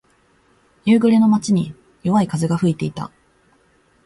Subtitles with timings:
[0.83, 3.11] 夕暮れの街に、弱い風が吹いていた。